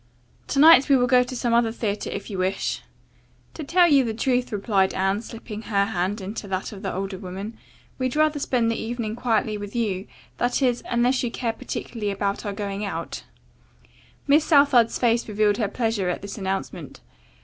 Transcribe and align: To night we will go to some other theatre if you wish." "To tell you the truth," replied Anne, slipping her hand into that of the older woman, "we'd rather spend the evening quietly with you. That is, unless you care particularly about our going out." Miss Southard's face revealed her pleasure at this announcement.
To 0.47 0.57
night 0.57 0.89
we 0.89 0.95
will 0.97 1.05
go 1.05 1.21
to 1.21 1.35
some 1.35 1.53
other 1.53 1.71
theatre 1.71 2.09
if 2.09 2.27
you 2.31 2.39
wish." 2.39 2.81
"To 3.53 3.63
tell 3.63 3.87
you 3.87 4.03
the 4.03 4.15
truth," 4.15 4.51
replied 4.51 4.95
Anne, 4.95 5.21
slipping 5.21 5.61
her 5.61 5.85
hand 5.85 6.21
into 6.21 6.47
that 6.47 6.71
of 6.71 6.81
the 6.81 6.91
older 6.91 7.19
woman, 7.19 7.55
"we'd 7.99 8.15
rather 8.15 8.39
spend 8.39 8.71
the 8.71 8.81
evening 8.81 9.15
quietly 9.15 9.59
with 9.59 9.75
you. 9.75 10.07
That 10.39 10.59
is, 10.63 10.81
unless 10.89 11.21
you 11.21 11.29
care 11.29 11.53
particularly 11.53 12.09
about 12.11 12.47
our 12.47 12.53
going 12.53 12.83
out." 12.83 13.25
Miss 14.25 14.43
Southard's 14.43 14.97
face 14.97 15.27
revealed 15.29 15.57
her 15.57 15.67
pleasure 15.67 16.09
at 16.09 16.23
this 16.23 16.35
announcement. 16.35 17.01